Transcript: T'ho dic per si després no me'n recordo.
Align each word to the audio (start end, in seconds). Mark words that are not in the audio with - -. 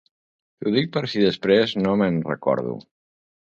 T'ho 0.63 0.73
dic 0.75 0.89
per 0.95 1.03
si 1.11 1.21
després 1.27 1.77
no 1.83 1.95
me'n 2.01 2.19
recordo. 2.33 2.77